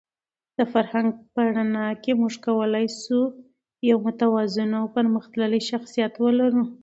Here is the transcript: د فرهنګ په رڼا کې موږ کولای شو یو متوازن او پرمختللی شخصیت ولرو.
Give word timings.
د 0.57 0.59
فرهنګ 0.73 1.09
په 1.33 1.41
رڼا 1.55 1.87
کې 2.03 2.11
موږ 2.21 2.33
کولای 2.45 2.87
شو 3.01 3.21
یو 3.89 3.97
متوازن 4.07 4.69
او 4.79 4.85
پرمختللی 4.95 5.61
شخصیت 5.71 6.13
ولرو. 6.19 6.63